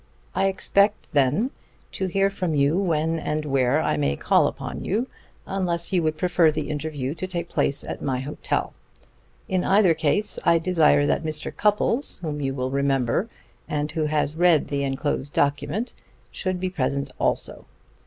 I 0.33 0.47
expect, 0.47 1.13
then, 1.13 1.51
to 1.91 2.07
hear 2.07 2.31
from 2.31 2.55
you 2.55 2.79
when 2.79 3.19
and 3.19 3.45
where 3.45 3.79
I 3.79 3.97
may 3.97 4.15
call 4.15 4.47
upon 4.47 4.83
you; 4.83 5.05
unless 5.45 5.93
you 5.93 6.01
would 6.01 6.17
prefer 6.17 6.51
the 6.51 6.71
interview 6.71 7.13
to 7.13 7.27
take 7.27 7.49
place 7.49 7.83
at 7.83 8.01
my 8.01 8.19
hotel. 8.21 8.73
In 9.47 9.63
either 9.63 9.93
case 9.93 10.39
I 10.43 10.57
desire 10.57 11.05
that 11.05 11.23
Mr. 11.23 11.55
Cupples, 11.55 12.17
whom 12.21 12.41
you 12.41 12.55
will 12.55 12.71
remember, 12.71 13.29
and 13.67 13.91
who 13.91 14.05
has 14.05 14.35
read 14.35 14.69
the 14.69 14.83
enclosed 14.83 15.33
document, 15.33 15.93
should 16.31 16.59
be 16.59 16.71
present 16.71 17.11
also. 17.19 17.67